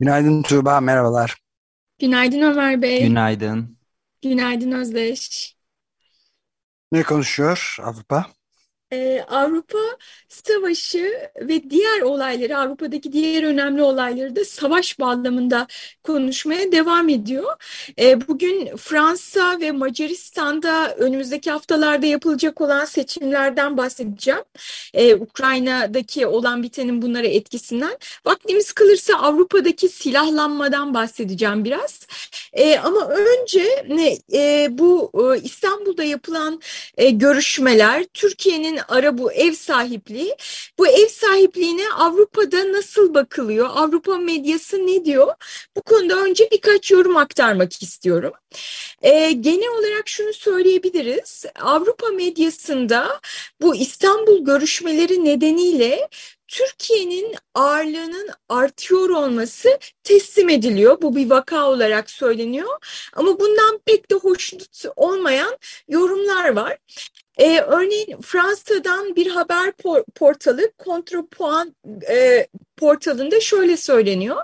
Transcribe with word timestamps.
Günaydın 0.00 0.42
Tuğba, 0.42 0.80
merhabalar. 0.80 1.36
Günaydın 1.98 2.42
Ömer 2.42 2.82
Bey. 2.82 3.08
Günaydın. 3.08 3.78
Günaydın 4.22 4.72
Özdeş. 4.72 5.56
Ne 6.92 7.02
konuşuyor 7.02 7.76
Avrupa? 7.82 8.26
Ee, 8.94 9.24
Avrupa 9.28 9.78
Savaşı 10.28 11.30
ve 11.36 11.70
diğer 11.70 12.00
olayları, 12.00 12.58
Avrupa'daki 12.58 13.12
diğer 13.12 13.42
önemli 13.42 13.82
olayları 13.82 14.36
da 14.36 14.44
savaş 14.44 14.98
bağlamında 15.00 15.66
konuşmaya 16.02 16.72
devam 16.72 17.08
ediyor. 17.08 17.52
Ee, 18.00 18.28
bugün 18.28 18.76
Fransa 18.76 19.60
ve 19.60 19.70
Macaristan'da 19.72 20.94
önümüzdeki 20.94 21.50
haftalarda 21.50 22.06
yapılacak 22.06 22.60
olan 22.60 22.84
seçimlerden 22.84 23.76
bahsedeceğim. 23.76 24.42
Ee, 24.94 25.14
Ukrayna'daki 25.14 26.26
olan 26.26 26.62
bitenin 26.62 27.02
bunlara 27.02 27.26
etkisinden. 27.26 27.98
Vaktimiz 28.26 28.72
kalırsa 28.72 29.14
Avrupa'daki 29.14 29.88
silahlanmadan 29.88 30.94
bahsedeceğim 30.94 31.64
biraz. 31.64 32.06
Ama 32.82 33.08
önce 33.08 33.84
e, 34.32 34.68
bu 34.70 35.10
e, 35.14 35.40
İstanbul'da 35.40 36.04
yapılan 36.04 36.60
e, 36.96 37.10
görüşmeler, 37.10 38.04
Türkiye'nin 38.04 38.80
ara 38.88 39.18
bu 39.18 39.32
ev 39.32 39.52
sahipliği. 39.52 40.36
Bu 40.78 40.86
ev 40.86 41.08
sahipliğine 41.08 41.92
Avrupa'da 41.92 42.72
nasıl 42.72 43.14
bakılıyor? 43.14 43.68
Avrupa 43.74 44.16
medyası 44.16 44.86
ne 44.86 45.04
diyor? 45.04 45.34
Bu 45.76 45.82
konuda 45.82 46.16
önce 46.16 46.48
birkaç 46.52 46.90
yorum 46.90 47.16
aktarmak 47.16 47.82
istiyorum. 47.82 48.32
E, 49.02 49.32
genel 49.32 49.68
olarak 49.68 50.08
şunu 50.08 50.32
söyleyebiliriz. 50.32 51.44
Avrupa 51.60 52.08
medyasında 52.08 53.20
bu 53.60 53.76
İstanbul 53.76 54.44
görüşmeleri 54.44 55.24
nedeniyle 55.24 56.08
Türkiye'nin 56.48 57.34
ağırlığının 57.54 58.28
artıyor 58.48 59.10
olması 59.10 59.78
teslim 60.02 60.48
ediliyor. 60.48 61.02
Bu 61.02 61.16
bir 61.16 61.30
vaka 61.30 61.70
olarak 61.70 62.10
söyleniyor. 62.10 62.68
Ama 63.12 63.40
bundan 63.40 63.80
pek 63.86 64.10
de 64.10 64.14
hoşnut 64.14 64.84
olmayan 64.96 65.58
yorumlar 65.88 66.48
var. 66.48 66.78
Ee, 67.38 67.60
örneğin 67.60 68.20
Fransa'dan 68.20 69.16
bir 69.16 69.26
haber 69.26 69.72
por 69.72 70.04
portalı 70.14 70.72
Kontrapuan 70.78 71.74
e, 72.10 72.46
portalında 72.76 73.40
şöyle 73.40 73.76
söyleniyor. 73.76 74.42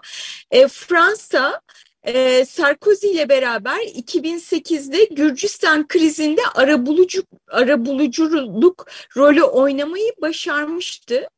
E, 0.51 0.69
Fransa 0.69 1.61
e, 2.03 2.45
Sarkozy 2.45 3.07
ile 3.11 3.29
beraber 3.29 3.81
2008'de 3.81 5.05
Gürcistan 5.05 5.89
krizinde 5.89 6.41
arabulucu, 6.55 7.23
arabuluculuk 7.49 8.87
rolü 9.17 9.43
oynamayı 9.43 10.13
başarmıştı. 10.23 11.29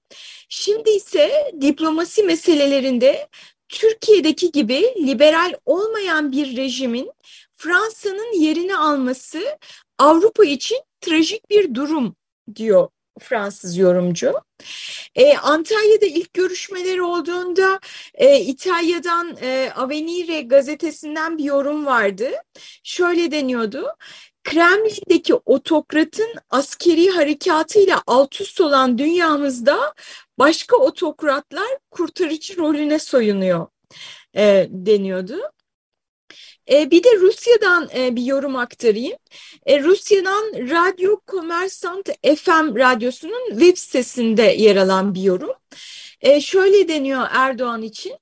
Şimdi 0.48 0.91
ise 0.91 1.52
diplomasi 1.60 2.22
meselelerinde 2.22 3.28
Türkiye'deki 3.68 4.52
gibi 4.52 4.94
liberal 5.06 5.54
olmayan 5.66 6.32
bir 6.32 6.56
rejimin 6.56 7.12
Fransa'nın 7.56 8.32
yerini 8.41 8.76
alması 8.76 9.58
Avrupa 10.02 10.44
için 10.44 10.78
trajik 11.00 11.50
bir 11.50 11.74
durum 11.74 12.16
diyor 12.56 12.88
Fransız 13.20 13.76
yorumcu. 13.76 14.32
E, 15.14 15.36
Antalya'da 15.36 16.06
ilk 16.06 16.34
görüşmeleri 16.34 17.02
olduğunda 17.02 17.80
e, 18.14 18.41
İtalya'dan 18.41 19.36
e, 19.42 19.70
Avenire 19.76 20.41
gazetesinden 20.42 21.38
bir 21.38 21.44
yorum 21.44 21.86
vardı. 21.86 22.30
Şöyle 22.84 23.30
deniyordu. 23.30 23.86
Kremlin'deki 24.44 25.34
otokratın 25.34 26.34
askeri 26.50 27.10
harekatıyla 27.10 28.02
alt 28.06 28.41
üst 28.41 28.60
olan 28.60 28.98
dünyamızda 28.98 29.94
başka 30.38 30.76
otokratlar 30.76 31.78
kurtarıcı 31.91 32.56
rolüne 32.56 32.98
soyunuyor 32.98 33.66
e, 34.36 34.66
deniyordu. 34.70 35.52
E, 36.70 36.90
bir 36.90 37.04
de 37.04 37.16
Rusya'dan 37.20 37.88
e, 37.94 38.16
bir 38.16 38.22
yorum 38.22 38.56
aktarayım. 38.56 39.16
E, 39.66 39.82
Rusya'dan 39.82 40.52
Radyo 40.54 41.20
Komersant 41.26 42.08
FM 42.36 42.76
radyosunun 42.76 43.48
web 43.50 43.76
sitesinde 43.76 44.42
yer 44.42 44.76
alan 44.76 45.14
bir 45.14 45.22
yorum. 45.22 45.52
E, 46.20 46.40
şöyle 46.40 46.88
deniyor 46.88 47.26
Erdoğan 47.30 47.82
için. 47.82 48.12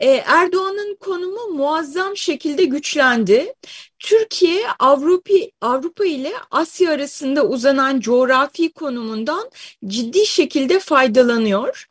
Erdoğan'ın 0.00 0.96
konumu 1.00 1.48
muazzam 1.48 2.16
şekilde 2.16 2.64
güçlendi. 2.64 3.54
Türkiye 3.98 4.66
Avrupa, 4.78 5.34
Avrupa 5.60 6.04
ile 6.04 6.32
Asya 6.50 6.92
arasında 6.92 7.46
uzanan 7.46 8.00
coğrafi 8.00 8.72
konumundan 8.72 9.50
ciddi 9.86 10.26
şekilde 10.26 10.78
faydalanıyor. 10.80 11.86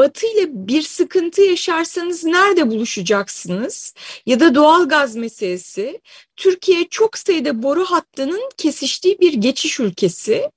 Batı 0.00 0.26
ile 0.26 0.46
bir 0.48 0.82
sıkıntı 0.82 1.42
yaşarsanız 1.42 2.24
nerede 2.24 2.70
buluşacaksınız? 2.70 3.94
Ya 4.26 4.40
da 4.40 4.54
doğal 4.54 4.88
gaz 4.88 5.16
meselesi. 5.16 6.00
Türkiye 6.36 6.88
çok 6.88 7.18
sayıda 7.18 7.62
boru 7.62 7.84
hattının 7.84 8.50
kesiştiği 8.56 9.18
bir 9.20 9.32
geçiş 9.32 9.80
ülkesi. 9.80 10.50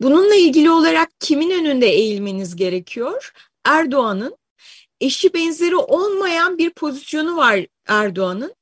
Bununla 0.00 0.34
ilgili 0.34 0.70
olarak 0.70 1.08
kimin 1.20 1.50
önünde 1.50 1.86
eğilmeniz 1.86 2.56
gerekiyor? 2.56 3.32
Erdoğan'ın 3.64 4.36
eşi 5.00 5.34
benzeri 5.34 5.76
olmayan 5.76 6.58
bir 6.58 6.70
pozisyonu 6.70 7.36
var 7.36 7.66
Erdoğan'ın. 7.86 8.54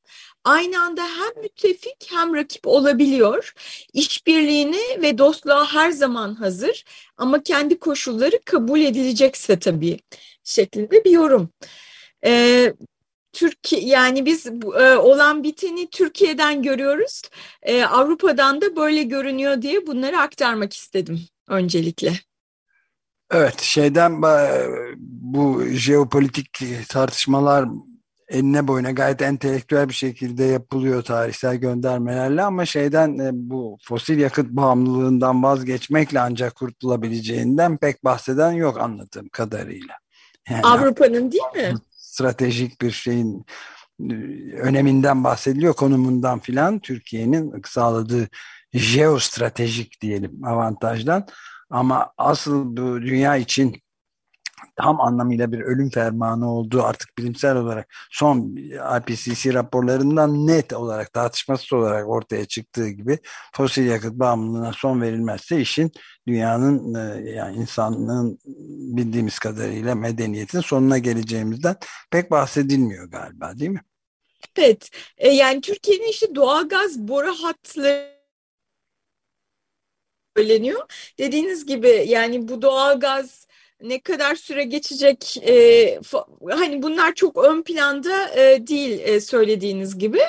Aynı 0.45 0.83
anda 0.83 1.03
hem 1.03 1.43
müttefik 1.43 2.11
hem 2.11 2.35
rakip 2.35 2.67
olabiliyor. 2.67 3.55
İşbirliğine 3.93 5.03
ve 5.03 5.19
dostluğa 5.19 5.75
her 5.75 5.91
zaman 5.91 6.35
hazır 6.35 6.85
ama 7.17 7.43
kendi 7.43 7.79
koşulları 7.79 8.41
kabul 8.45 8.81
edilecekse 8.81 9.59
tabii 9.59 9.99
şeklinde 10.45 11.05
bir 11.05 11.11
yorum. 11.11 11.51
Ee, 12.25 12.75
Türkiye 13.33 13.83
yani 13.83 14.27
biz 14.27 14.47
e, 14.81 14.97
olan 14.97 15.43
biteni 15.43 15.91
Türkiye'den 15.91 16.63
görüyoruz. 16.63 17.23
E, 17.63 17.85
Avrupa'dan 17.85 18.61
da 18.61 18.77
böyle 18.77 19.03
görünüyor 19.03 19.63
diye 19.63 19.87
bunları 19.87 20.19
aktarmak 20.19 20.73
istedim 20.73 21.21
öncelikle. 21.49 22.13
Evet, 23.31 23.61
şeyden 23.61 24.23
bu 24.99 25.65
jeopolitik 25.65 26.59
tartışmalar 26.89 27.69
eline 28.33 28.69
boyuna 28.69 28.91
gayet 28.91 29.23
entelektüel 29.23 29.89
bir 29.89 29.95
şekilde 29.95 30.45
yapılıyor 30.45 31.03
tarihsel 31.03 31.57
göndermelerle 31.57 32.43
ama 32.43 32.67
şeyden 32.67 33.19
e, 33.19 33.31
bu 33.33 33.79
fosil 33.85 34.19
yakıt 34.19 34.51
bağımlılığından 34.51 35.43
vazgeçmekle 35.43 36.21
ancak 36.21 36.55
kurtulabileceğinden 36.55 37.77
pek 37.77 38.05
bahseden 38.05 38.53
yok 38.53 38.81
anladığım 38.81 39.29
kadarıyla. 39.29 39.95
Yani, 40.51 40.63
Avrupa'nın 40.63 41.33
değil 41.33 41.69
mi? 41.69 41.75
Stratejik 41.91 42.81
bir 42.81 42.91
şeyin 42.91 43.45
e, 44.01 44.15
öneminden 44.57 45.25
bahsediliyor, 45.25 45.75
konumundan 45.75 46.39
filan 46.39 46.79
Türkiye'nin 46.79 47.63
sağladığı 47.67 48.29
jeostratejik 48.73 50.01
diyelim 50.01 50.45
avantajdan 50.45 51.27
ama 51.71 52.13
asıl 52.19 52.77
bu 52.77 53.03
dünya 53.03 53.37
için 53.37 53.83
tam 54.77 55.01
anlamıyla 55.01 55.53
bir 55.53 55.61
ölüm 55.61 55.91
fermanı 55.91 56.51
olduğu 56.55 56.83
artık 56.83 57.19
bilimsel 57.19 57.57
olarak 57.57 57.95
son 58.11 58.57
IPCC 58.99 59.55
raporlarından 59.55 60.47
net 60.47 60.73
olarak 60.73 61.13
tartışmasız 61.13 61.73
olarak 61.73 62.09
ortaya 62.09 62.45
çıktığı 62.45 62.89
gibi 62.89 63.19
fosil 63.53 63.87
yakıt 63.87 64.13
bağımlılığına 64.13 64.73
son 64.73 65.01
verilmezse 65.03 65.61
işin 65.61 65.93
dünyanın 66.27 66.95
e, 66.95 67.31
yani 67.31 67.57
insanlığın 67.57 68.39
bildiğimiz 68.97 69.39
kadarıyla 69.39 69.95
medeniyetin 69.95 70.61
sonuna 70.61 70.99
geleceğimizden 70.99 71.77
pek 72.11 72.31
bahsedilmiyor 72.31 73.11
galiba 73.11 73.59
değil 73.59 73.71
mi? 73.71 73.83
Evet 74.57 74.91
e, 75.17 75.29
yani 75.29 75.61
Türkiye'nin 75.61 76.11
işte 76.11 76.35
doğalgaz 76.35 76.99
boru 76.99 77.35
hatları 77.35 78.13
söyleniyor. 80.37 81.13
Dediğiniz 81.19 81.67
gibi 81.67 82.05
yani 82.09 82.49
bu 82.49 82.63
doğalgaz 82.63 83.47
ne 83.83 84.01
kadar 84.01 84.35
süre 84.35 84.65
geçecek 84.65 85.37
e, 85.47 86.01
hani 86.51 86.83
bunlar 86.83 87.15
çok 87.15 87.45
ön 87.45 87.63
planda 87.63 88.29
e, 88.29 88.67
değil 88.67 89.01
e, 89.05 89.21
söylediğiniz 89.21 89.99
gibi. 89.99 90.21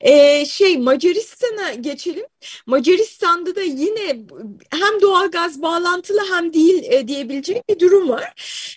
E, 0.00 0.46
şey 0.46 0.78
Macaristan'a 0.78 1.74
geçelim. 1.74 2.26
Macaristan'da 2.66 3.56
da 3.56 3.62
yine 3.62 4.20
hem 4.70 5.00
doğalgaz 5.00 5.62
bağlantılı 5.62 6.20
hem 6.32 6.52
değil 6.52 6.82
e, 6.92 7.08
diyebileceğim 7.08 7.62
bir 7.68 7.80
durum 7.80 8.08
var. 8.08 8.34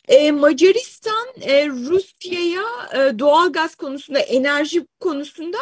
E, 0.08 0.32
Macaristan 0.32 1.28
e, 1.42 1.68
Rusya'ya 1.68 2.64
e, 2.94 3.20
doğalgaz 3.20 3.76
konusunda, 3.76 4.20
enerji 4.20 4.86
konusunda 5.00 5.58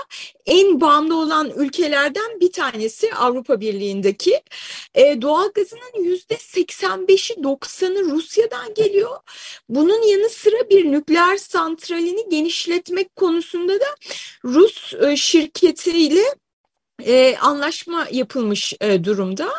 en 0.45 0.81
bağımlı 0.81 1.15
olan 1.15 1.51
ülkelerden 1.55 2.39
bir 2.39 2.51
tanesi 2.51 3.13
Avrupa 3.13 3.61
Birliği'ndeki. 3.61 4.41
E, 4.95 5.21
doğalgazının 5.21 6.03
yüzde 6.03 6.35
85'i 6.35 7.35
90'ı 7.35 8.09
Rusya'dan 8.41 8.73
geliyor. 8.73 9.17
Bunun 9.69 10.01
yanı 10.01 10.29
sıra 10.29 10.69
bir 10.69 10.91
nükleer 10.91 11.37
santralini 11.37 12.29
genişletmek 12.29 13.15
konusunda 13.15 13.79
da 13.79 13.95
Rus 14.45 14.93
e, 14.93 15.15
şirketiyle 15.15 16.23
e, 17.05 17.37
anlaşma 17.37 18.07
yapılmış 18.11 18.73
e, 18.81 19.03
durumda. 19.03 19.49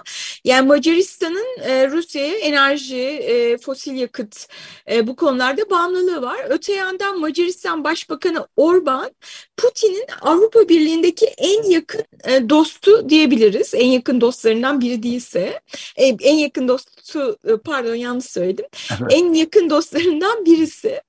Yani 0.44 0.66
Macaristan'ın 0.66 1.60
e, 1.62 1.90
Rusya'ya 1.90 2.38
enerji, 2.38 2.98
e, 2.98 3.58
fosil 3.58 3.94
yakıt 3.94 4.48
e, 4.90 5.06
bu 5.06 5.16
konularda 5.16 5.70
bağımlılığı 5.70 6.22
var. 6.22 6.38
Öte 6.48 6.72
yandan 6.72 7.20
Macaristan 7.20 7.84
Başbakanı 7.84 8.46
Orban, 8.56 9.10
Putin'in 9.56 10.06
Avrupa 10.20 10.68
Birliği'ndeki 10.68 11.26
en 11.26 11.62
yakın 11.62 12.04
e, 12.24 12.48
dostu 12.48 13.08
diyebiliriz. 13.08 13.74
En 13.74 13.86
yakın 13.86 14.20
dostlarından 14.20 14.80
biri 14.80 15.02
değilse. 15.02 15.60
E, 15.96 16.06
en 16.06 16.36
yakın 16.36 16.68
dostu, 16.68 17.38
e, 17.48 17.56
pardon 17.56 17.94
yanlış 17.94 18.26
söyledim. 18.26 18.66
Evet. 18.90 19.12
En 19.12 19.32
yakın 19.34 19.70
dostlarından 19.70 20.46
birisi. 20.46 21.00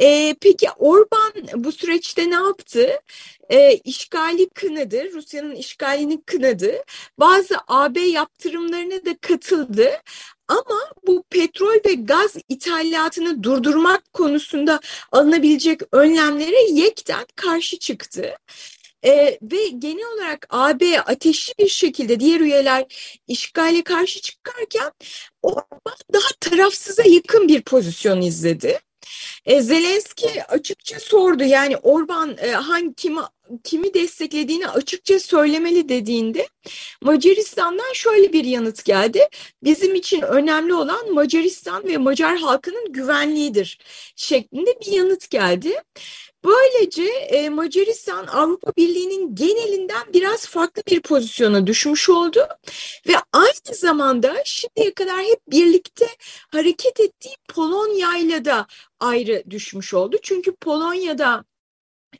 E, 0.00 0.34
peki 0.40 0.68
Orban 0.78 1.32
bu 1.64 1.72
süreçte 1.72 2.30
ne 2.30 2.34
yaptı? 2.34 2.90
E, 3.50 3.74
işgali 3.76 4.48
kınadı, 4.50 5.12
Rusya'nın 5.12 5.54
işgalini 5.54 6.22
kınadı. 6.22 6.72
Bazı 7.18 7.56
AB 7.68 8.00
yaptırımlarına 8.00 9.04
da 9.04 9.16
katıldı. 9.20 9.90
Ama 10.48 10.80
bu 11.06 11.24
petrol 11.30 11.74
ve 11.86 11.94
gaz 11.94 12.36
ithalatını 12.48 13.42
durdurmak 13.42 14.12
konusunda 14.12 14.80
alınabilecek 15.12 15.80
önlemlere 15.92 16.70
yekten 16.72 17.26
karşı 17.36 17.78
çıktı. 17.78 18.36
ee, 19.04 19.38
ve 19.42 19.68
genel 19.68 20.06
olarak 20.16 20.46
AB 20.50 21.00
ateşli 21.00 21.54
bir 21.58 21.68
şekilde 21.68 22.20
diğer 22.20 22.40
üyeler 22.40 22.86
işgale 23.28 23.82
karşı 23.84 24.20
çıkarken 24.20 24.92
Orban 25.42 25.96
daha 26.14 26.28
tarafsıza 26.40 27.02
yakın 27.06 27.48
bir 27.48 27.62
pozisyon 27.62 28.22
izledi. 28.22 28.80
E, 29.46 29.62
Zelenski 29.62 30.44
açıkça 30.44 31.00
sordu 31.00 31.44
yani 31.44 31.76
Orban 31.76 32.36
e, 32.38 32.50
hangi 32.50 32.94
kimi 32.94 33.20
kimi 33.64 33.94
desteklediğini 33.94 34.68
açıkça 34.68 35.20
söylemeli 35.20 35.88
dediğinde 35.88 36.48
Macaristan'dan 37.02 37.92
şöyle 37.94 38.32
bir 38.32 38.44
yanıt 38.44 38.84
geldi. 38.84 39.28
Bizim 39.64 39.94
için 39.94 40.22
önemli 40.22 40.74
olan 40.74 41.12
Macaristan 41.12 41.84
ve 41.84 41.96
Macar 41.96 42.38
halkının 42.38 42.92
güvenliğidir 42.92 43.78
şeklinde 44.16 44.70
bir 44.80 44.92
yanıt 44.92 45.30
geldi. 45.30 45.82
Böylece 46.44 47.04
e, 47.04 47.48
Macaristan 47.48 48.26
Avrupa 48.26 48.72
Birliği'nin 48.76 49.34
genelinden 49.34 50.12
biraz 50.12 50.46
farklı 50.46 50.82
bir 50.90 51.02
pozisyona 51.02 51.66
düşmüş 51.66 52.08
oldu 52.08 52.48
ve 53.08 53.14
aynı 53.32 53.74
zamanda 53.74 54.34
şimdiye 54.44 54.94
kadar 54.94 55.18
hep 55.18 55.40
birlikte 55.50 56.06
hareket 56.48 57.00
ettiği 57.00 57.36
Polonya 57.48 58.16
ile 58.16 58.44
de 58.44 58.54
ayrı 59.00 59.44
düşmüş 59.50 59.94
oldu. 59.94 60.16
Çünkü 60.22 60.56
Polonya'da 60.56 61.44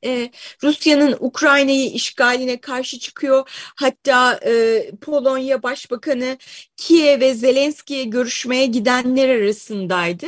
e, 0.05 0.31
Rusya'nın 0.63 1.17
Ukrayna'yı 1.21 1.91
işgaline 1.91 2.61
karşı 2.61 2.99
çıkıyor. 2.99 3.51
Hatta 3.77 4.41
e, 4.47 4.85
Polonya 5.01 5.63
Başbakanı 5.63 6.39
Kiev'e 6.77 7.35
Zelenski'ye 7.35 8.05
görüşmeye 8.05 8.67
gidenler 8.67 9.29
arasındaydı. 9.29 10.27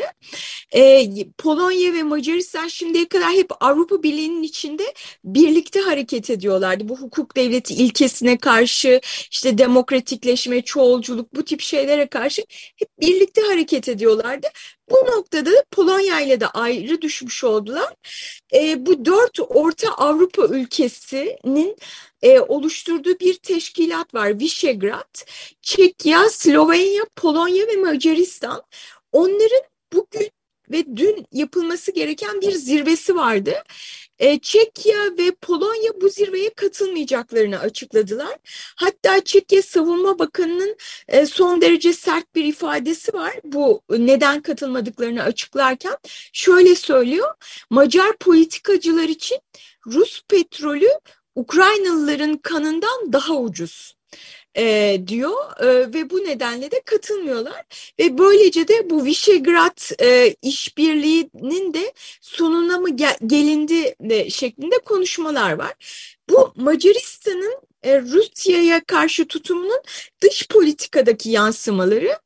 E, 0.74 1.08
Polonya 1.38 1.92
ve 1.94 2.02
Macaristan 2.02 2.68
şimdiye 2.68 3.08
kadar 3.08 3.30
hep 3.32 3.50
Avrupa 3.60 4.02
Birliği'nin 4.02 4.42
içinde 4.42 4.94
birlikte 5.24 5.80
hareket 5.80 6.30
ediyorlardı. 6.30 6.88
Bu 6.88 6.96
hukuk 6.96 7.36
devleti 7.36 7.74
ilkesine 7.74 8.38
karşı 8.38 9.00
işte 9.30 9.58
demokratikleşme, 9.58 10.62
çoğulculuk 10.62 11.34
bu 11.34 11.44
tip 11.44 11.60
şeylere 11.60 12.06
karşı 12.06 12.42
hep 12.76 12.88
birlikte 13.00 13.42
hareket 13.42 13.88
ediyorlardı. 13.88 14.46
Bu 14.90 14.94
noktada 14.94 15.50
Polonya 15.70 16.20
ile 16.20 16.40
de 16.40 16.46
ayrı 16.46 17.02
düşmüş 17.02 17.44
oldular. 17.44 17.94
E, 18.54 18.86
bu 18.86 19.04
dört 19.04 19.40
Orta 19.40 19.92
Avrupa 19.92 20.46
ülkesinin 20.46 21.76
e, 22.22 22.40
oluşturduğu 22.40 23.18
bir 23.20 23.34
teşkilat 23.34 24.14
var. 24.14 24.40
Visegrad, 24.40 25.14
Çekya, 25.62 26.28
Slovenya, 26.28 27.02
Polonya 27.16 27.66
ve 27.66 27.76
Macaristan. 27.76 28.62
Onların 29.12 29.62
bugün 29.92 30.30
ve 30.70 30.96
dün 30.96 31.26
yapılması 31.32 31.92
gereken 31.92 32.40
bir 32.40 32.52
zirvesi 32.52 33.16
vardı. 33.16 33.54
E, 34.20 34.38
Çekya 34.38 35.18
ve 35.18 35.30
Polonya 35.30 36.00
bu 36.00 36.08
zirveye 36.08 36.50
katılmayacaklarını 36.54 37.58
açıkladılar. 37.58 38.36
Hatta 38.76 39.24
Çekya 39.24 39.62
Savunma 39.62 40.18
Bakanı'nın 40.18 40.76
e, 41.08 41.26
son 41.26 41.60
derece 41.60 41.92
sert 41.92 42.34
bir 42.34 42.44
ifadesi 42.44 43.12
var. 43.14 43.34
Bu 43.44 43.82
neden 43.90 44.42
katılmadıklarını 44.42 45.22
açıklarken 45.22 45.96
şöyle 46.32 46.74
söylüyor. 46.74 47.34
Macar 47.70 48.16
politikacılar 48.16 49.08
için 49.08 49.38
Rus 49.86 50.22
petrolü 50.28 50.88
Ukraynalıların 51.34 52.36
kanından 52.36 53.12
daha 53.12 53.36
ucuz 53.36 53.99
e, 54.56 54.96
diyor 55.06 55.60
e, 55.60 55.94
ve 55.94 56.10
bu 56.10 56.18
nedenle 56.24 56.70
de 56.70 56.80
katılmıyorlar 56.84 57.64
ve 58.00 58.18
böylece 58.18 58.68
de 58.68 58.90
bu 58.90 59.04
Visegrad 59.04 60.00
e, 60.02 60.34
işbirliğinin 60.42 61.74
de 61.74 61.92
sonuna 62.20 62.78
mı 62.78 62.96
gel 62.96 63.16
gelindi 63.26 63.94
de, 64.00 64.30
şeklinde 64.30 64.78
konuşmalar 64.78 65.52
var. 65.52 65.72
Bu 66.30 66.52
Macaristan'ın 66.56 67.60
e, 67.82 68.00
Rusya'ya 68.02 68.84
karşı 68.84 69.26
tutumunun 69.28 69.82
dış 70.22 70.48
politikadaki 70.48 71.30
yansımaları 71.30 72.18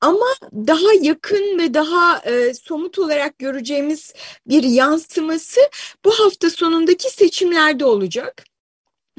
ama 0.00 0.26
daha 0.52 0.92
yakın 1.02 1.58
ve 1.58 1.74
daha 1.74 2.18
e, 2.18 2.54
somut 2.54 2.98
olarak 2.98 3.38
göreceğimiz 3.38 4.14
bir 4.46 4.62
yansıması 4.62 5.60
bu 6.04 6.10
hafta 6.10 6.50
sonundaki 6.50 7.10
seçimlerde 7.10 7.84
olacak. 7.84 8.44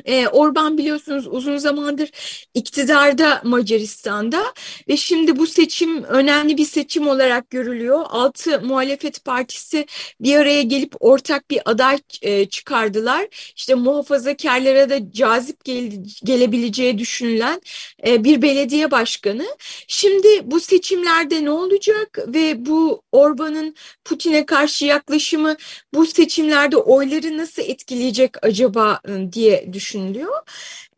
E, 0.05 0.27
Orban 0.27 0.77
biliyorsunuz 0.77 1.27
uzun 1.27 1.57
zamandır 1.57 2.11
iktidarda 2.53 3.41
Macaristan'da 3.43 4.43
ve 4.89 4.97
şimdi 4.97 5.39
bu 5.39 5.47
seçim 5.47 6.03
önemli 6.03 6.57
bir 6.57 6.65
seçim 6.65 7.07
olarak 7.07 7.49
görülüyor. 7.49 8.05
Altı 8.09 8.61
muhalefet 8.61 9.25
partisi 9.25 9.85
bir 10.21 10.35
araya 10.35 10.61
gelip 10.61 10.95
ortak 10.99 11.51
bir 11.51 11.61
aday 11.65 11.97
e, 12.21 12.45
çıkardılar. 12.45 13.27
İşte 13.55 13.73
muhafazakarlara 13.75 14.89
da 14.89 15.11
cazip 15.11 15.65
gele, 15.65 15.89
gelebileceği 16.23 16.97
düşünülen 16.97 17.61
e, 18.07 18.23
bir 18.23 18.41
belediye 18.41 18.91
başkanı. 18.91 19.45
Şimdi 19.87 20.27
bu 20.43 20.59
seçimlerde 20.59 21.45
ne 21.45 21.51
olacak 21.51 22.19
ve 22.27 22.65
bu 22.65 23.01
Orban'ın 23.11 23.75
Putin'e 24.05 24.45
karşı 24.45 24.85
yaklaşımı 24.85 25.55
bu 25.93 26.05
seçimlerde 26.05 26.77
oyları 26.77 27.37
nasıl 27.37 27.61
etkileyecek 27.61 28.45
acaba 28.45 28.99
ıı, 29.09 29.33
diye 29.33 29.73
düşünüyorum 29.73 29.88
düşünülüyor. 29.89 30.35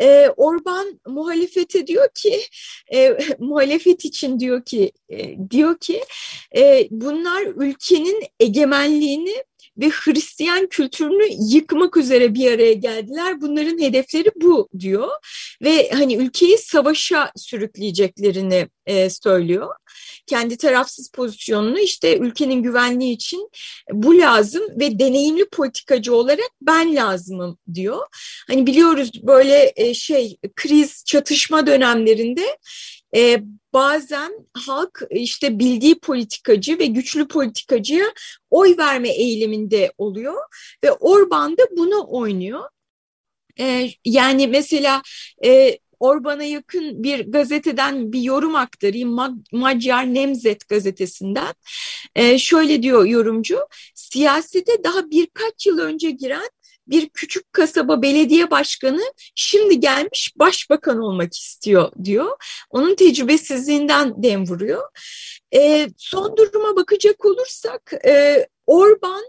E, 0.01 0.29
Orban 0.37 0.99
muhalefete 1.07 1.87
diyor 1.87 2.09
ki, 2.15 2.41
e, 2.93 3.17
muhalefet 3.39 4.05
için 4.05 4.39
diyor 4.39 4.65
ki, 4.65 4.91
e, 5.09 5.35
diyor 5.49 5.77
ki 5.77 6.03
e, 6.55 6.87
bunlar 6.91 7.41
ülkenin 7.41 8.23
egemenliğini 8.39 9.43
ve 9.77 9.89
Hristiyan 9.89 10.67
kültürünü 10.67 11.55
yıkmak 11.55 11.97
üzere 11.97 12.33
bir 12.33 12.51
araya 12.51 12.73
geldiler. 12.73 13.41
Bunların 13.41 13.79
hedefleri 13.79 14.31
bu 14.35 14.69
diyor 14.79 15.09
ve 15.61 15.89
hani 15.89 16.15
ülkeyi 16.15 16.57
savaşa 16.57 17.31
sürükleyeceklerini 17.35 18.67
e, 18.85 19.09
söylüyor. 19.09 19.75
Kendi 20.31 20.57
tarafsız 20.57 21.11
pozisyonunu 21.11 21.79
işte 21.79 22.17
ülkenin 22.17 22.63
güvenliği 22.63 23.13
için 23.13 23.49
bu 23.91 24.17
lazım 24.17 24.63
ve 24.79 24.99
deneyimli 24.99 25.49
politikacı 25.49 26.15
olarak 26.15 26.49
ben 26.61 26.95
lazımım 26.95 27.57
diyor. 27.73 28.07
Hani 28.47 28.67
biliyoruz 28.67 29.11
böyle 29.23 29.73
e, 29.75 29.93
şey 29.93 30.37
kriz 30.55 31.03
çatışma 31.05 31.67
dönemlerinde 31.67 32.57
e, 33.15 33.43
bazen 33.73 34.31
halk 34.53 35.01
işte 35.09 35.59
bildiği 35.59 35.99
politikacı 35.99 36.79
ve 36.79 36.85
güçlü 36.85 37.27
politikacıya 37.27 38.05
oy 38.49 38.77
verme 38.77 39.09
eğiliminde 39.09 39.93
oluyor 39.97 40.41
ve 40.83 40.91
Orban 40.91 41.57
da 41.57 41.63
bunu 41.77 42.05
oynuyor. 42.07 42.69
E, 43.59 43.89
yani 44.05 44.47
mesela 44.47 45.01
Orban'a 46.01 46.43
yakın 46.43 47.03
bir 47.03 47.31
gazeteden 47.31 48.13
bir 48.13 48.21
yorum 48.21 48.55
aktarayım. 48.55 49.17
Macar 49.51 50.13
Nemzet 50.13 50.67
gazetesinden. 50.69 51.53
E, 52.15 52.37
şöyle 52.37 52.83
diyor 52.83 53.05
yorumcu, 53.05 53.59
siyasete 53.95 54.83
daha 54.83 55.11
birkaç 55.11 55.65
yıl 55.65 55.79
önce 55.79 56.11
giren 56.11 56.49
bir 56.87 57.09
küçük 57.09 57.53
kasaba 57.53 58.01
belediye 58.01 58.51
başkanı 58.51 59.01
şimdi 59.35 59.79
gelmiş 59.79 60.33
başbakan 60.35 60.99
olmak 60.99 61.33
istiyor 61.33 61.91
diyor. 62.03 62.37
Onun 62.69 62.95
tecrübesizliğinden 62.95 64.23
dem 64.23 64.45
vuruyor. 64.47 64.83
E, 65.53 65.87
son 65.97 66.37
duruma 66.37 66.75
bakacak 66.75 67.25
olursak 67.25 67.93
e, 68.05 68.47
Orban 68.67 69.23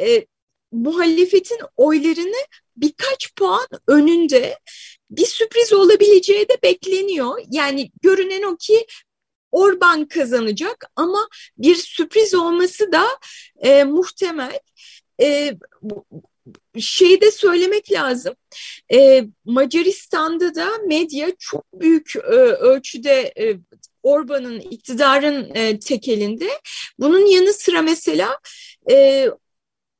e, 0.00 0.26
muhalefetin 0.72 1.58
oylarını 1.76 2.46
birkaç 2.76 3.34
puan 3.36 3.66
önünde 3.86 4.58
bir 5.10 5.26
sürpriz 5.26 5.72
olabileceği 5.72 6.48
de 6.48 6.62
bekleniyor. 6.62 7.42
Yani 7.50 7.90
görünen 8.02 8.42
o 8.42 8.56
ki 8.56 8.86
Orban 9.52 10.08
kazanacak 10.08 10.84
ama 10.96 11.28
bir 11.58 11.74
sürpriz 11.74 12.34
olması 12.34 12.92
da 12.92 13.06
e, 13.58 13.84
muhtemel. 13.84 14.58
E, 15.20 15.54
şeyi 16.78 17.20
de 17.20 17.30
söylemek 17.30 17.92
lazım. 17.92 18.34
E, 18.92 19.24
Macaristan'da 19.44 20.54
da 20.54 20.68
medya 20.86 21.32
çok 21.38 21.64
büyük 21.72 22.16
e, 22.16 22.36
ölçüde 22.36 23.32
e, 23.40 23.56
Orban'ın 24.02 24.60
iktidarın 24.60 25.54
e, 25.54 25.78
tekelinde. 25.78 26.48
Bunun 26.98 27.26
yanı 27.26 27.52
sıra 27.52 27.82
mesela 27.82 28.38
e, 28.90 29.28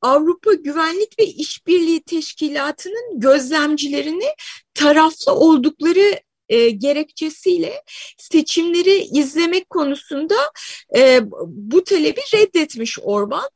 Avrupa 0.01 0.53
Güvenlik 0.53 1.19
ve 1.19 1.25
İşbirliği 1.25 2.01
Teşkilatı'nın 2.01 3.19
gözlemcilerini 3.19 4.27
taraflı 4.73 5.31
oldukları 5.31 6.19
e, 6.49 6.69
gerekçesiyle 6.69 7.83
seçimleri 8.17 8.97
izlemek 9.03 9.69
konusunda 9.69 10.35
e, 10.97 11.19
bu 11.47 11.83
talebi 11.83 12.21
reddetmiş 12.33 12.99
Orban. 13.01 13.49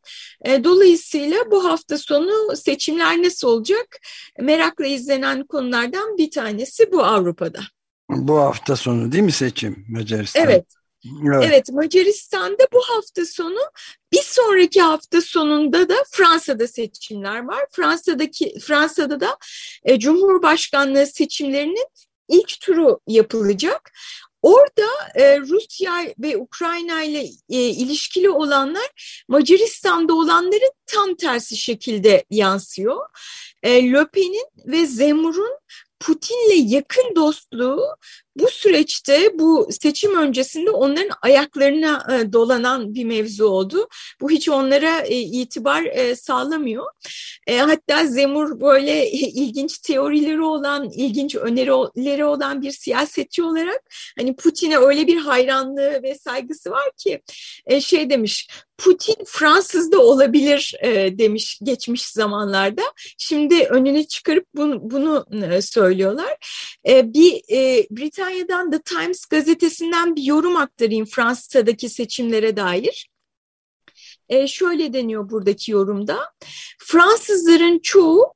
E, 0.46 0.64
dolayısıyla 0.64 1.52
bu 1.52 1.66
hafta 1.66 1.98
sonu 1.98 2.56
seçimler 2.56 3.24
nasıl 3.24 3.48
olacak 3.48 4.00
merakla 4.40 4.86
izlenen 4.86 5.44
konulardan 5.44 6.18
bir 6.18 6.32
tanesi 6.32 6.92
bu 6.92 7.04
Avrupa'da. 7.04 7.60
Bu 8.10 8.38
hafta 8.38 8.76
sonu 8.76 9.12
değil 9.12 9.24
mi 9.24 9.32
seçim 9.32 9.86
Macaristan? 9.90 10.44
Evet. 10.44 10.66
Evet. 11.06 11.44
evet 11.48 11.72
Macaristan'da 11.72 12.68
bu 12.74 12.82
hafta 12.82 13.26
sonu 13.26 13.60
bir 14.12 14.22
sonraki 14.22 14.82
hafta 14.82 15.22
sonunda 15.22 15.90
da 15.90 15.96
Fransa'da 16.12 16.68
seçimler 16.68 17.44
var. 17.44 17.66
Fransa'daki 17.72 18.60
Fransa'da 18.60 19.20
da 19.20 19.38
e, 19.84 20.00
Cumhurbaşkanlığı 20.00 21.08
seçimlerinin 21.08 21.88
ilk 22.30 22.60
turu 22.62 23.00
yapılacak. 23.08 23.92
Orada 24.42 24.88
e, 25.16 25.40
Rusya 25.40 26.14
ve 26.20 26.38
Ukrayna 26.38 27.04
ile 27.04 27.24
e, 27.50 27.58
ilişkili 27.58 28.30
olanlar 28.30 29.24
Macaristan'da 29.28 30.14
olanların 30.14 30.72
tam 30.86 31.16
tersi 31.16 31.58
şekilde 31.58 32.24
yansıyor. 32.30 33.06
E, 33.64 33.92
Le 33.92 34.08
Pen'in 34.14 34.48
ve 34.66 34.86
Zemur'un 34.86 35.58
Putin'le 36.00 36.70
yakın 36.70 37.16
dostluğu 37.16 37.96
bu 38.36 38.48
süreçte 38.48 39.40
bu 39.40 39.68
seçim 39.82 40.18
öncesinde 40.18 40.72
onların 40.72 41.10
ayaklarına 41.22 42.08
e, 42.12 42.34
dolanan 42.34 42.94
bir 42.94 43.06
mevzu 43.06 43.46
oldu. 43.46 43.88
Bu 44.22 44.30
hiç 44.30 44.50
onlara 44.50 45.00
e, 45.00 45.16
itibar 45.18 45.84
e, 45.84 46.16
sağlamıyor. 46.16 46.86
Hatta 47.50 48.08
Zemur 48.08 48.62
böyle 48.62 49.12
ilginç 49.12 49.78
teorileri 49.78 50.42
olan, 50.42 50.90
ilginç 50.90 51.36
önerileri 51.36 52.26
olan 52.26 52.62
bir 52.62 52.72
siyasetçi 52.72 53.44
olarak 53.44 53.82
hani 54.18 54.36
Putin'e 54.36 54.78
öyle 54.78 55.08
bir 55.08 55.18
hayranlığı 55.18 56.04
ve 56.04 56.16
saygısı 56.16 56.72
var 56.72 56.92
ki 56.98 57.22
şey 57.82 58.10
demiş 58.10 58.48
Putin 58.78 59.16
Fransız 59.26 59.92
da 59.92 60.00
olabilir 60.00 60.74
demiş 61.18 61.60
geçmiş 61.64 62.08
zamanlarda. 62.08 62.82
Şimdi 63.18 63.64
önünü 63.64 64.08
çıkarıp 64.08 64.46
bunu, 64.56 64.92
bunu 64.92 65.26
söylüyorlar. 65.62 66.38
Bir 66.88 67.32
Britanya 67.92 68.23
Britanya'dan 68.24 68.72
The 68.72 68.82
Times 68.82 69.26
gazetesinden 69.26 70.16
bir 70.16 70.24
yorum 70.24 70.56
aktarayım 70.56 71.06
Fransa'daki 71.06 71.90
seçimlere 71.90 72.58
dair. 72.58 73.10
E, 74.30 74.48
şöyle 74.48 74.94
deniyor 74.94 75.30
buradaki 75.30 75.72
yorumda. 75.72 76.34
Fransızların 76.80 77.80
çoğu 77.80 78.34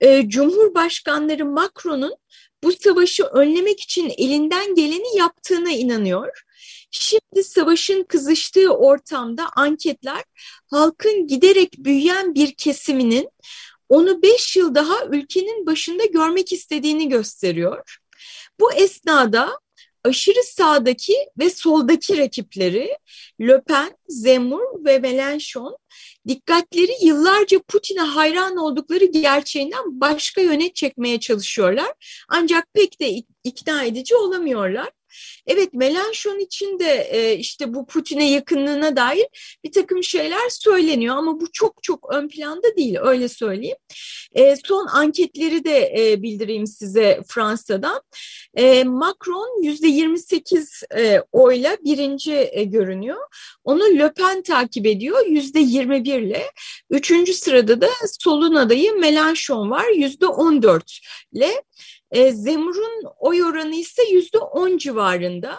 e, 0.00 0.28
Cumhurbaşkanları 0.28 1.44
Macron'un 1.44 2.16
bu 2.62 2.72
savaşı 2.72 3.24
önlemek 3.24 3.80
için 3.80 4.12
elinden 4.18 4.74
geleni 4.74 5.16
yaptığına 5.16 5.70
inanıyor. 5.70 6.42
Şimdi 6.90 7.44
savaşın 7.44 8.04
kızıştığı 8.04 8.70
ortamda 8.70 9.48
anketler 9.56 10.24
halkın 10.70 11.26
giderek 11.26 11.74
büyüyen 11.78 12.34
bir 12.34 12.54
kesiminin 12.54 13.28
onu 13.88 14.22
beş 14.22 14.56
yıl 14.56 14.74
daha 14.74 15.04
ülkenin 15.06 15.66
başında 15.66 16.04
görmek 16.04 16.52
istediğini 16.52 17.08
gösteriyor. 17.08 17.98
Bu 18.60 18.72
esnada 18.72 19.60
aşırı 20.04 20.42
sağdaki 20.44 21.14
ve 21.38 21.50
soldaki 21.50 22.18
rakipleri 22.18 22.96
Le 23.40 23.62
Pen, 23.62 23.96
Zemmour 24.08 24.84
ve 24.84 24.96
Mélenchon 24.96 25.76
dikkatleri 26.28 26.92
yıllarca 27.02 27.58
Putin'e 27.68 28.00
hayran 28.00 28.56
oldukları 28.56 29.04
gerçeğinden 29.04 30.00
başka 30.00 30.40
yöne 30.40 30.72
çekmeye 30.72 31.20
çalışıyorlar. 31.20 31.92
Ancak 32.28 32.74
pek 32.74 33.00
de 33.00 33.22
ikna 33.44 33.82
edici 33.82 34.16
olamıyorlar. 34.16 34.90
Evet 35.46 35.74
Melanchon 35.74 36.38
için 36.38 36.78
de 36.78 37.08
e, 37.10 37.36
işte 37.36 37.74
bu 37.74 37.86
Putin'e 37.86 38.30
yakınlığına 38.30 38.96
dair 38.96 39.26
bir 39.64 39.72
takım 39.72 40.04
şeyler 40.04 40.48
söyleniyor 40.50 41.16
ama 41.16 41.40
bu 41.40 41.52
çok 41.52 41.82
çok 41.82 42.14
ön 42.14 42.28
planda 42.28 42.76
değil 42.76 42.96
öyle 43.02 43.28
söyleyeyim. 43.28 43.76
E, 44.34 44.56
son 44.56 44.86
anketleri 44.86 45.64
de 45.64 45.92
e, 45.98 46.22
bildireyim 46.22 46.66
size 46.66 47.20
Fransa'dan. 47.28 48.02
E, 48.54 48.84
Macron 48.84 49.62
yüzde 49.62 49.86
28 49.88 50.82
e, 50.96 51.20
oyla 51.32 51.76
birinci 51.84 52.48
e, 52.52 52.64
görünüyor. 52.64 53.20
Onu 53.64 53.98
Le 53.98 54.12
Pen 54.12 54.42
takip 54.42 54.86
ediyor 54.86 55.26
yüzde 55.26 55.60
21 55.60 56.20
ile. 56.20 56.42
Üçüncü 56.90 57.34
sırada 57.34 57.80
da 57.80 57.88
solun 58.20 58.54
adayı 58.54 58.92
Melanchon 58.92 59.70
var 59.70 59.86
yüzde 59.96 60.26
14 60.26 60.98
ile. 61.32 61.62
E, 62.10 62.32
Zemur'un 62.32 63.04
oy 63.18 63.44
oranı 63.44 63.74
ise 63.74 64.02
yüzde 64.12 64.38
on 64.38 64.78
civarında. 64.78 65.56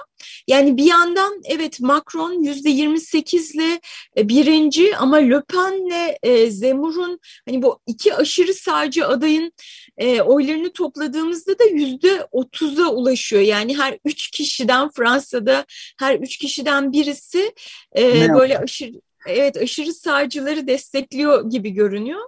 Yani 0.47 0.77
bir 0.77 0.83
yandan 0.83 1.41
evet 1.45 1.79
Macron 1.79 2.43
yüzde 2.43 2.69
yirmi 2.69 2.99
sekizle 2.99 3.79
e, 4.17 4.29
birinci 4.29 4.97
ama 4.97 5.17
Le 5.17 5.41
Pen'le 5.41 6.17
e, 6.23 6.51
Zemur'un 6.51 7.19
hani 7.45 7.61
bu 7.61 7.79
iki 7.87 8.13
aşırı 8.13 8.53
sağcı 8.53 9.07
adayın 9.07 9.51
e, 9.97 10.21
oylarını 10.21 10.73
topladığımızda 10.73 11.59
da 11.59 11.63
yüzde 11.63 12.27
otuza 12.31 12.87
ulaşıyor. 12.87 13.41
Yani 13.41 13.77
her 13.77 13.97
üç 14.05 14.31
kişiden 14.31 14.89
Fransa'da 14.89 15.65
her 15.99 16.19
üç 16.19 16.37
kişiden 16.37 16.91
birisi 16.91 17.53
e, 17.97 18.33
böyle 18.33 18.59
aşırı 18.59 19.01
evet 19.27 19.57
aşırı 19.57 19.93
sağcıları 19.93 20.67
destekliyor 20.67 21.49
gibi 21.49 21.69
görünüyor. 21.69 22.21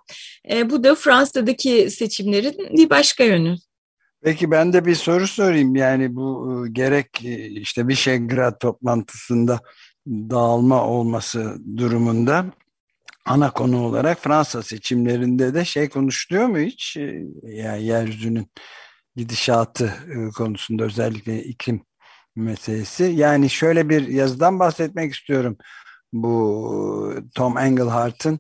E, 0.51 0.69
bu 0.69 0.83
da 0.83 0.95
Fransa'daki 0.95 1.91
seçimlerin 1.91 2.77
bir 2.77 2.89
başka 2.89 3.23
yönü. 3.23 3.55
Peki 4.23 4.51
ben 4.51 4.73
de 4.73 4.85
bir 4.85 4.95
soru 4.95 5.27
sorayım. 5.27 5.75
Yani 5.75 6.15
bu 6.15 6.65
e, 6.65 6.69
gerek 6.69 7.25
e, 7.25 7.47
işte 7.47 7.87
bir 7.87 7.95
şey 7.95 8.27
grad 8.27 8.59
toplantısında 8.59 9.59
dağılma 10.07 10.85
olması 10.85 11.57
durumunda 11.77 12.45
ana 13.25 13.51
konu 13.51 13.85
olarak 13.85 14.19
Fransa 14.19 14.63
seçimlerinde 14.63 15.53
de 15.53 15.65
şey 15.65 15.89
konuşuluyor 15.89 16.47
mu 16.47 16.57
hiç? 16.59 16.97
E, 16.97 17.23
yani 17.43 17.83
yeryüzünün 17.83 18.51
gidişatı 19.15 19.93
konusunda 20.37 20.83
özellikle 20.83 21.43
iklim 21.43 21.81
meselesi. 22.35 23.03
Yani 23.03 23.49
şöyle 23.49 23.89
bir 23.89 24.07
yazıdan 24.07 24.59
bahsetmek 24.59 25.13
istiyorum. 25.13 25.57
Bu 26.13 27.15
Tom 27.35 27.57
Englehart'ın 27.57 28.39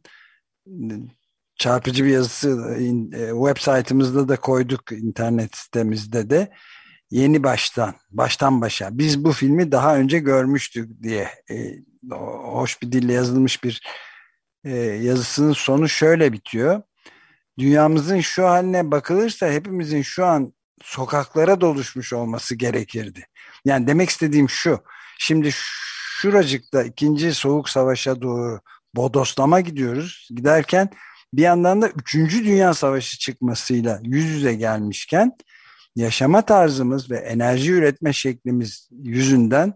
çarpıcı 1.59 2.05
bir 2.05 2.09
yazısı 2.09 2.77
e, 3.13 3.29
web 3.29 3.57
saytımızda 3.57 4.27
da 4.27 4.35
koyduk 4.35 4.91
internet 4.91 5.57
sitemizde 5.57 6.29
de. 6.29 6.51
Yeni 7.11 7.43
baştan 7.43 7.95
baştan 8.11 8.61
başa. 8.61 8.97
Biz 8.97 9.23
bu 9.23 9.31
filmi 9.31 9.71
daha 9.71 9.97
önce 9.97 10.19
görmüştük 10.19 11.03
diye 11.03 11.29
e, 11.51 11.55
hoş 12.11 12.81
bir 12.81 12.91
dille 12.91 13.13
yazılmış 13.13 13.63
bir 13.63 13.81
e, 14.63 14.75
yazısının 14.77 15.53
sonu 15.53 15.89
şöyle 15.89 16.33
bitiyor. 16.33 16.81
Dünyamızın 17.59 18.19
şu 18.19 18.47
haline 18.47 18.91
bakılırsa 18.91 19.51
hepimizin 19.51 20.01
şu 20.01 20.25
an 20.25 20.53
sokaklara 20.83 21.61
doluşmuş 21.61 22.13
olması 22.13 22.55
gerekirdi. 22.55 23.25
Yani 23.65 23.87
demek 23.87 24.09
istediğim 24.09 24.49
şu 24.49 24.83
şimdi 25.17 25.49
şuracıkta 25.53 26.83
ikinci 26.83 27.33
soğuk 27.33 27.69
savaşa 27.69 28.21
doğru 28.21 28.59
bodoslama 28.95 29.61
gidiyoruz. 29.61 30.27
Giderken 30.35 30.89
bir 31.33 31.41
yandan 31.41 31.81
da 31.81 31.89
3. 31.89 32.15
Dünya 32.15 32.73
Savaşı 32.73 33.19
çıkmasıyla 33.19 33.99
yüz 34.03 34.25
yüze 34.25 34.53
gelmişken 34.53 35.37
yaşama 35.95 36.41
tarzımız 36.41 37.11
ve 37.11 37.17
enerji 37.17 37.71
üretme 37.71 38.13
şeklimiz 38.13 38.89
yüzünden 38.91 39.73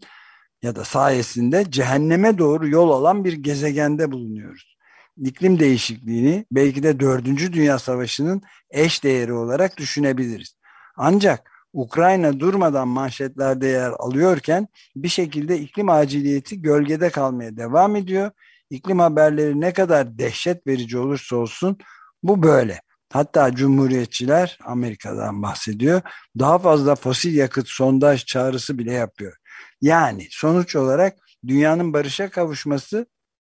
ya 0.63 0.75
da 0.75 0.83
sayesinde 0.85 1.65
cehenneme 1.69 2.37
doğru 2.37 2.67
yol 2.67 2.91
alan 2.91 3.25
bir 3.25 3.33
gezegende 3.33 4.11
bulunuyoruz. 4.11 4.77
iklim 5.17 5.59
değişikliğini 5.59 6.45
belki 6.51 6.83
de 6.83 6.99
4. 6.99 7.25
Dünya 7.25 7.79
Savaşı'nın 7.79 8.41
eş 8.71 9.03
değeri 9.03 9.33
olarak 9.33 9.77
düşünebiliriz. 9.77 10.55
Ancak 10.97 11.53
Ukrayna 11.73 12.39
durmadan 12.39 12.87
manşetlerde 12.87 13.67
yer 13.67 13.91
alıyorken 13.99 14.67
bir 14.95 15.07
şekilde 15.07 15.59
iklim 15.59 15.89
aciliyeti 15.89 16.61
gölgede 16.61 17.09
kalmaya 17.09 17.57
devam 17.57 17.95
ediyor. 17.95 18.31
İklim 18.73 18.99
haberleri 18.99 19.61
ne 19.61 19.73
kadar 19.73 20.17
dehşet 20.17 20.67
verici 20.67 20.97
olursa 20.97 21.35
olsun 21.35 21.77
bu 22.23 22.43
böyle. 22.43 22.81
Hatta 23.11 23.55
cumhuriyetçiler 23.55 24.59
Amerika'dan 24.63 25.43
bahsediyor. 25.43 26.01
Daha 26.39 26.59
fazla 26.59 26.95
fosil 26.95 27.35
yakıt 27.35 27.67
sondaj 27.67 28.25
çağrısı 28.25 28.77
bile 28.77 28.93
yapıyor. 28.93 29.37
Yani 29.81 30.27
sonuç 30.29 30.75
olarak 30.75 31.17
dünyanın 31.47 31.93
barışa 31.93 32.29
kavuşması 32.29 33.05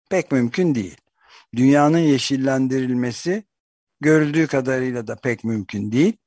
pek 0.10 0.32
mümkün 0.32 0.76
değil. 0.76 0.98
Dünyanın 1.56 1.98
yeşillendirilmesi 1.98 3.44
görüldüğü 4.02 4.48
kadarıyla 4.48 5.08
da 5.08 5.16
pek 5.16 5.44
mümkün 5.44 5.92
değil. 5.92 6.18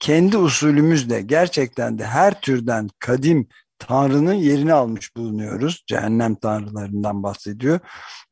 Kendi 0.00 0.36
usulümüzle 0.36 1.20
gerçekten 1.20 1.98
de 1.98 2.06
her 2.06 2.40
türden 2.40 2.88
kadim 2.98 3.48
Tanrı'nın 3.78 4.34
yerini 4.34 4.72
almış 4.72 5.16
bulunuyoruz. 5.16 5.84
Cehennem 5.86 6.34
tanrılarından 6.34 7.22
bahsediyor. 7.22 7.80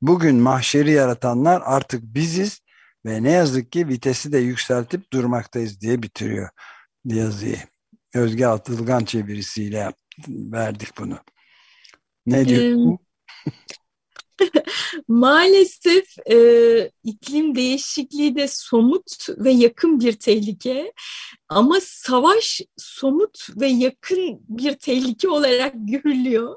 Bugün 0.00 0.36
mahşeri 0.36 0.90
yaratanlar 0.92 1.62
artık 1.64 2.02
biziz 2.02 2.60
ve 3.06 3.22
ne 3.22 3.30
yazık 3.30 3.72
ki 3.72 3.88
vitesi 3.88 4.32
de 4.32 4.38
yükseltip 4.38 5.12
durmaktayız 5.12 5.80
diye 5.80 6.02
bitiriyor 6.02 6.48
yazıyı. 7.04 7.58
Özge 8.14 8.46
Atılgan 8.46 9.04
çevirisiyle 9.04 9.92
verdik 10.28 10.98
bunu. 10.98 11.18
Ne 12.26 12.48
diyor? 12.48 12.98
Maalesef 15.08 16.04
e, 16.30 16.90
iklim 17.04 17.54
değişikliği 17.54 18.36
de 18.36 18.48
somut 18.48 19.28
ve 19.28 19.50
yakın 19.50 20.00
bir 20.00 20.12
tehlike 20.12 20.92
ama 21.48 21.78
savaş 21.80 22.60
somut 22.76 23.48
ve 23.60 23.66
yakın 23.66 24.40
bir 24.48 24.74
tehlike 24.74 25.28
olarak 25.28 25.72
görülüyor. 25.76 26.56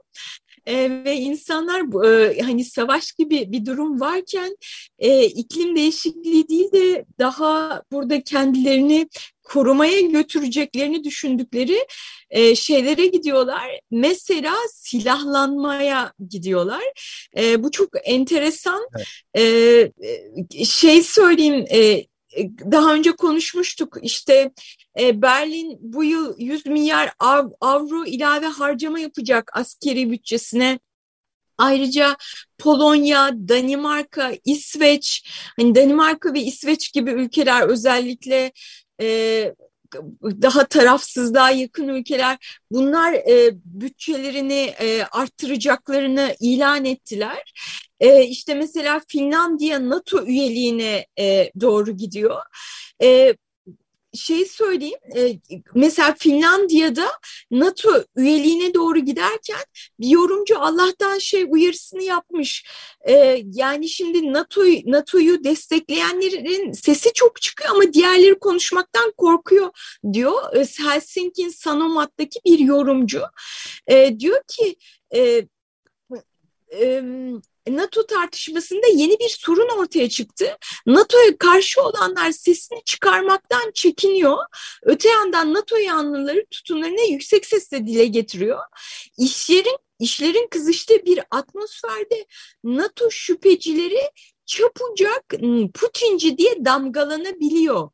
E, 0.69 1.03
ve 1.05 1.15
insanlar 1.15 2.05
e, 2.05 2.41
hani 2.41 2.65
savaş 2.65 3.11
gibi 3.11 3.51
bir 3.51 3.65
durum 3.65 3.99
varken 3.99 4.57
e, 4.99 5.25
iklim 5.25 5.75
değişikliği 5.75 6.49
değil 6.49 6.71
de 6.71 7.05
daha 7.19 7.83
burada 7.91 8.23
kendilerini 8.23 9.09
korumaya 9.43 10.01
götüreceklerini 10.01 11.03
düşündükleri 11.03 11.88
e, 12.29 12.55
şeylere 12.55 13.07
gidiyorlar. 13.07 13.79
Mesela 13.91 14.55
silahlanmaya 14.73 16.13
gidiyorlar. 16.29 16.83
E, 17.38 17.63
bu 17.63 17.71
çok 17.71 17.89
enteresan. 18.03 18.88
Evet. 19.33 19.93
E, 20.55 20.65
şey 20.65 21.03
söyleyeyim, 21.03 21.65
e, 21.71 22.03
daha 22.71 22.93
önce 22.93 23.12
konuşmuştuk 23.12 23.98
işte 24.01 24.51
e, 25.00 25.21
Berlin 25.21 25.77
bu 25.81 26.03
yıl 26.03 26.36
100 26.39 26.65
milyar 26.65 27.13
av, 27.19 27.50
avro 27.62 28.05
ilave 28.05 28.45
harcama 28.45 29.00
yapacak 29.00 29.51
askeri 29.53 30.12
bütçesine. 30.12 30.79
Ayrıca 31.57 32.15
Polonya, 32.57 33.29
Danimarka, 33.33 34.31
İsveç, 34.45 35.29
hani 35.57 35.75
Danimarka 35.75 36.33
ve 36.33 36.39
İsveç 36.39 36.93
gibi 36.93 37.12
ülkeler 37.12 37.67
özellikle 37.67 38.51
e, 39.01 39.53
daha 40.24 40.67
tarafsız, 40.67 41.34
daha 41.34 41.51
yakın 41.51 41.88
ülkeler 41.88 42.62
bunlar 42.72 43.13
e, 43.13 43.51
bütçelerini 43.65 44.73
e, 44.80 45.04
arttıracaklarını 45.04 46.36
ilan 46.39 46.86
ettiler. 46.86 47.54
E, 47.99 48.23
işte 48.23 48.56
mesela 48.56 49.02
Finlandiya 49.08 49.89
NATO 49.89 50.25
üyeliğine 50.25 51.06
e, 51.19 51.52
doğru 51.62 51.91
gidiyor. 51.91 52.41
E, 53.04 53.36
şey 54.13 54.45
söyleyeyim 54.45 55.00
e, 55.15 55.39
mesela 55.76 56.15
Finlandiya'da 56.19 57.12
NATO 57.52 58.04
üyeliğine 58.15 58.74
doğru 58.74 59.00
giderken 59.00 59.60
bir 60.00 60.08
yorumcu 60.08 60.60
Allah'tan 60.60 61.17
şey 61.17 61.45
uyarısını 61.50 62.04
yapmış. 62.04 62.65
E, 63.08 63.43
yani 63.54 63.89
şimdi 63.89 64.34
NATO 64.34 64.62
NATO'yu 64.86 65.43
destekleyenlerin 65.43 66.72
sesi 66.72 67.13
çok 67.13 67.41
çıkıyor 67.41 67.69
ama 67.69 67.93
diğerleri 67.93 68.39
konuşmaktan 68.39 69.13
korkuyor 69.17 69.69
diyor. 70.13 70.56
E, 70.56 70.60
Helsinki'nin 70.60 71.50
Sanomat'taki 71.50 72.39
bir 72.45 72.60
yorumcu. 72.60 73.22
diyor 74.19 74.41
ki 74.48 74.76
NATO 77.77 78.05
tartışmasında 78.05 78.88
yeni 78.93 79.19
bir 79.19 79.29
sorun 79.29 79.69
ortaya 79.77 80.10
çıktı. 80.10 80.58
NATO'ya 80.86 81.38
karşı 81.38 81.82
olanlar 81.82 82.32
sesini 82.32 82.84
çıkarmaktan 82.84 83.71
çekiniyor. 83.73 84.38
Öte 84.84 85.10
yandan 85.10 85.53
NATO 85.53 85.75
yanlıları 85.77 86.45
tutumlarını 86.51 87.12
yüksek 87.12 87.45
sesle 87.45 87.88
dile 87.88 88.05
getiriyor. 88.05 88.60
İşlerin 89.17 89.77
işlerin 89.99 90.47
kızıştığı 90.47 91.05
bir 91.05 91.19
atmosferde 91.32 92.25
NATO 92.63 93.12
şüphecileri 93.12 94.12
çapucak 94.45 95.29
Putinci 95.73 96.38
diye 96.38 96.65
damgalanabiliyor. 96.65 97.89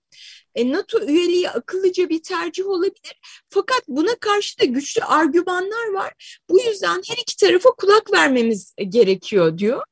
E, 0.55 0.71
NATO 0.71 0.99
üyeliği 0.99 1.49
akıllıca 1.49 2.09
bir 2.09 2.23
tercih 2.23 2.65
olabilir. 2.65 3.21
Fakat 3.49 3.81
buna 3.87 4.15
karşı 4.15 4.59
da 4.59 4.65
güçlü 4.65 5.03
argümanlar 5.03 5.91
var. 5.93 6.39
Bu 6.49 6.59
yüzden 6.59 7.01
her 7.07 7.17
iki 7.21 7.37
tarafa 7.37 7.69
kulak 7.71 8.13
vermemiz 8.13 8.73
gerekiyor 8.89 9.57
diyor. 9.57 9.83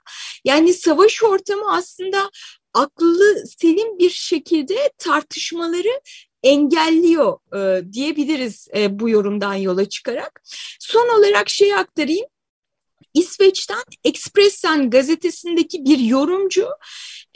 Yani 0.46 0.74
savaş 0.74 1.24
ortamı 1.24 1.74
aslında 1.74 2.32
akıllı 2.74 3.44
selim 3.60 4.00
bir 4.00 4.10
şekilde 4.10 4.92
tartışmaları 4.98 6.02
engelliyor 6.44 7.38
e, 7.56 7.94
diyebiliriz 7.94 8.68
e, 8.76 9.00
bu 9.00 9.10
yorumdan 9.10 9.54
yola 9.54 9.90
çıkarak. 9.90 10.42
Son 10.80 11.20
olarak 11.20 11.50
şey 11.50 11.76
aktarayım. 11.76 12.26
İsveç'ten 13.14 13.84
Expressen 14.04 14.90
gazetesindeki 14.90 15.86
bir 15.86 16.00
yorumcu 16.00 16.68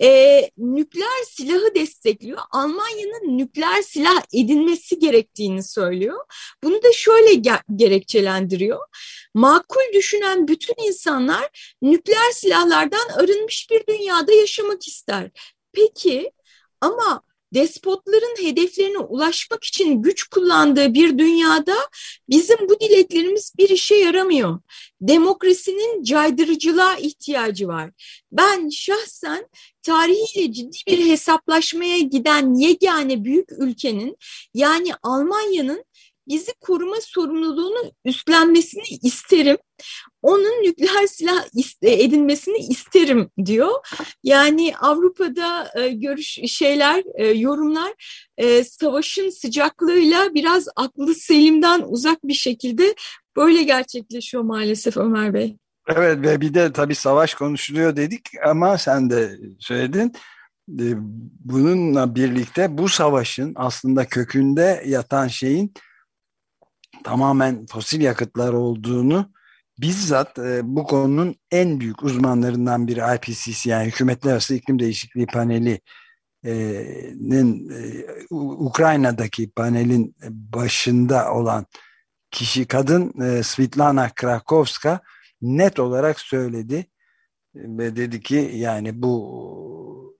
e, 0.01 0.41
nükleer 0.57 1.23
silahı 1.29 1.75
destekliyor. 1.75 2.39
Almanya'nın 2.51 3.37
nükleer 3.37 3.81
silah 3.81 4.21
edinmesi 4.33 4.99
gerektiğini 4.99 5.63
söylüyor. 5.63 6.19
Bunu 6.63 6.83
da 6.83 6.93
şöyle 6.93 7.33
ge 7.33 7.59
gerekçelendiriyor. 7.75 8.79
Makul 9.33 9.93
düşünen 9.93 10.47
bütün 10.47 10.87
insanlar 10.87 11.75
nükleer 11.81 12.31
silahlardan 12.31 13.09
arınmış 13.15 13.67
bir 13.71 13.87
dünyada 13.87 14.31
yaşamak 14.31 14.87
ister. 14.87 15.29
Peki 15.73 16.31
ama 16.81 17.21
despotların 17.53 18.45
hedeflerine 18.45 18.97
ulaşmak 18.97 19.63
için 19.63 20.01
güç 20.01 20.23
kullandığı 20.23 20.93
bir 20.93 21.17
dünyada 21.17 21.75
bizim 22.29 22.57
bu 22.69 22.79
dileklerimiz 22.79 23.53
bir 23.57 23.69
işe 23.69 23.95
yaramıyor. 23.95 24.59
Demokrasinin 25.01 26.03
caydırıcılığa 26.03 26.95
ihtiyacı 26.95 27.67
var. 27.67 27.91
Ben 28.31 28.69
şahsen 28.69 29.47
tarihiyle 29.81 30.53
ciddi 30.53 30.77
bir 30.87 31.05
hesaplaşmaya 31.05 31.99
giden 31.99 32.53
yegane 32.53 33.23
büyük 33.23 33.51
ülkenin 33.51 34.17
yani 34.53 34.91
Almanya'nın 35.03 35.83
bizi 36.27 36.53
koruma 36.61 36.95
sorumluluğunu 37.01 37.91
üstlenmesini 38.05 38.83
isterim. 39.03 39.57
Onun 40.21 40.63
nükleer 40.63 41.07
silah 41.07 41.45
edinmesini 41.81 42.57
isterim 42.57 43.29
diyor. 43.45 43.71
Yani 44.23 44.73
Avrupa'da 44.77 45.71
e, 45.75 45.89
görüş 45.89 46.39
şeyler, 46.47 47.03
e, 47.15 47.27
yorumlar 47.27 47.93
e, 48.37 48.63
savaşın 48.63 49.29
sıcaklığıyla 49.29 50.33
biraz 50.33 50.67
aklı 50.75 51.15
selimden 51.15 51.81
uzak 51.87 52.23
bir 52.23 52.33
şekilde 52.33 52.95
böyle 53.35 53.63
gerçekleşiyor 53.63 54.43
maalesef 54.43 54.97
Ömer 54.97 55.33
Bey. 55.33 55.57
Evet 55.87 56.17
ve 56.21 56.41
bir 56.41 56.53
de 56.53 56.73
tabii 56.73 56.95
savaş 56.95 57.33
konuşuluyor 57.33 57.95
dedik 57.95 58.21
ama 58.45 58.77
sen 58.77 59.09
de 59.09 59.37
söyledin. 59.59 60.13
Bununla 61.39 62.15
birlikte 62.15 62.77
bu 62.77 62.89
savaşın 62.89 63.53
aslında 63.55 64.05
kökünde 64.05 64.83
yatan 64.85 65.27
şeyin 65.27 65.73
tamamen 67.03 67.65
fosil 67.65 68.01
yakıtlar 68.01 68.53
olduğunu 68.53 69.31
bizzat 69.79 70.39
e, 70.39 70.61
bu 70.63 70.83
konunun 70.83 71.35
en 71.51 71.79
büyük 71.79 72.03
uzmanlarından 72.03 72.87
biri 72.87 72.99
IPCC 73.15 73.69
yani 73.69 73.87
Hükümetler 73.87 74.31
Arası 74.31 74.55
İklim 74.55 74.79
Değişikliği 74.79 75.25
Paneli'nin 75.27 75.79
e, 77.69 78.05
Ukrayna'daki 78.35 79.51
panelin 79.51 80.15
başında 80.29 81.33
olan 81.33 81.65
kişi 82.31 82.67
kadın 82.67 83.21
e, 83.21 83.43
Svitlana 83.43 84.09
Krakowska 84.15 85.01
net 85.41 85.79
olarak 85.79 86.19
söyledi. 86.19 86.85
Ve 87.55 87.95
dedi 87.95 88.21
ki 88.21 88.51
yani 88.53 89.01
bu 89.01 90.17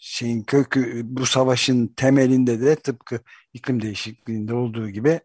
şeyin 0.00 0.42
kökü 0.42 1.02
bu 1.04 1.26
savaşın 1.26 1.86
temelinde 1.86 2.60
de 2.60 2.76
tıpkı 2.76 3.20
iklim 3.54 3.82
değişikliğinde 3.82 4.54
olduğu 4.54 4.90
gibi 4.90 5.20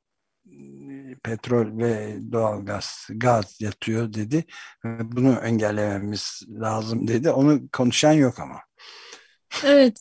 petrol 1.24 1.78
ve 1.78 2.18
doğal 2.32 2.66
gaz, 3.10 3.58
yatıyor 3.60 4.14
dedi. 4.14 4.46
Bunu 4.84 5.34
engellememiz 5.44 6.42
lazım 6.50 7.08
dedi. 7.08 7.30
Onu 7.30 7.62
konuşan 7.72 8.12
yok 8.12 8.40
ama. 8.40 8.60
Evet. 9.66 9.98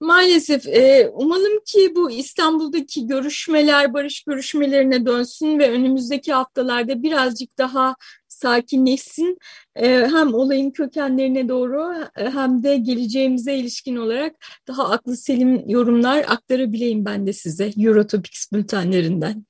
Maalesef 0.00 0.66
e, 0.66 1.08
umalım 1.08 1.60
ki 1.66 1.92
bu 1.96 2.10
İstanbul'daki 2.10 3.06
görüşmeler 3.06 3.94
barış 3.94 4.24
görüşmelerine 4.24 5.06
dönsün 5.06 5.58
ve 5.58 5.70
önümüzdeki 5.70 6.32
haftalarda 6.32 7.02
birazcık 7.02 7.58
daha 7.58 7.96
sakinleşsin. 8.28 9.38
E, 9.76 9.88
hem 9.88 10.34
olayın 10.34 10.70
kökenlerine 10.70 11.48
doğru 11.48 11.94
e, 12.16 12.30
hem 12.30 12.62
de 12.62 12.76
geleceğimize 12.76 13.54
ilişkin 13.54 13.96
olarak 13.96 14.36
daha 14.68 14.90
aklı 14.90 15.16
selim 15.16 15.68
yorumlar 15.68 16.24
aktarabileyim 16.28 17.04
ben 17.04 17.26
de 17.26 17.32
size 17.32 17.70
Eurotopics 17.78 18.52
bültenlerinden. 18.52 19.46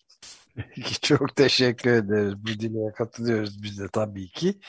Çok 1.02 1.36
teşekkür 1.36 1.90
ederiz. 1.90 2.34
Bu 2.36 2.46
dileğe 2.46 2.92
katılıyoruz 2.92 3.62
biz 3.62 3.78
de 3.78 3.88
tabii 3.92 4.28
ki. 4.28 4.60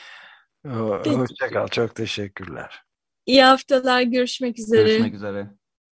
Hoşçakal. 0.64 1.68
Çok 1.68 1.94
teşekkürler. 1.94 2.82
İyi 3.26 3.42
haftalar. 3.42 4.02
Görüşmek 4.02 4.58
üzere. 4.58 4.82
Görüşmek 4.82 5.14
üzere. 5.14 5.50